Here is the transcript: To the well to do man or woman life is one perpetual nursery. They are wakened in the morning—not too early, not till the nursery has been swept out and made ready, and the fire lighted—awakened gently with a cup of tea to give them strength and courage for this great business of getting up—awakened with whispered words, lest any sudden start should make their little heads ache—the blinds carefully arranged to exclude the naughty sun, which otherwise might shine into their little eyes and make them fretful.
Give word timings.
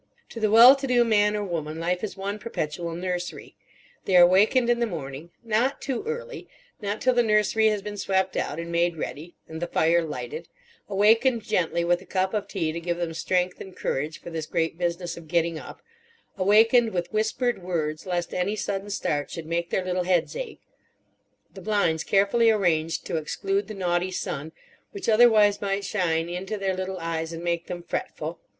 To 0.29 0.39
the 0.39 0.49
well 0.49 0.75
to 0.77 0.87
do 0.87 1.03
man 1.03 1.35
or 1.35 1.43
woman 1.43 1.79
life 1.79 2.03
is 2.03 2.17
one 2.17 2.39
perpetual 2.39 2.95
nursery. 2.95 3.55
They 4.05 4.17
are 4.17 4.25
wakened 4.25 4.67
in 4.67 4.79
the 4.79 4.87
morning—not 4.87 5.79
too 5.79 6.03
early, 6.07 6.47
not 6.81 7.01
till 7.01 7.13
the 7.13 7.21
nursery 7.21 7.67
has 7.67 7.83
been 7.83 7.97
swept 7.97 8.35
out 8.35 8.59
and 8.59 8.71
made 8.71 8.97
ready, 8.97 9.35
and 9.47 9.61
the 9.61 9.67
fire 9.67 10.03
lighted—awakened 10.03 11.43
gently 11.43 11.85
with 11.85 12.01
a 12.01 12.07
cup 12.07 12.33
of 12.33 12.47
tea 12.47 12.71
to 12.71 12.79
give 12.79 12.97
them 12.97 13.13
strength 13.13 13.61
and 13.61 13.77
courage 13.77 14.19
for 14.19 14.31
this 14.31 14.47
great 14.47 14.75
business 14.75 15.17
of 15.17 15.27
getting 15.27 15.59
up—awakened 15.59 16.93
with 16.93 17.13
whispered 17.13 17.61
words, 17.61 18.07
lest 18.07 18.33
any 18.33 18.55
sudden 18.55 18.89
start 18.89 19.29
should 19.29 19.45
make 19.45 19.69
their 19.69 19.85
little 19.85 20.05
heads 20.05 20.35
ache—the 20.35 21.61
blinds 21.61 22.03
carefully 22.03 22.49
arranged 22.49 23.05
to 23.05 23.17
exclude 23.17 23.67
the 23.67 23.75
naughty 23.75 24.09
sun, 24.09 24.51
which 24.93 25.07
otherwise 25.07 25.61
might 25.61 25.85
shine 25.85 26.27
into 26.27 26.57
their 26.57 26.73
little 26.73 26.97
eyes 26.97 27.31
and 27.31 27.43
make 27.43 27.67
them 27.67 27.83
fretful. 27.83 28.39